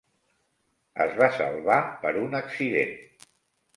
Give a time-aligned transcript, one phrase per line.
[1.05, 2.97] Es va salvar per un accident.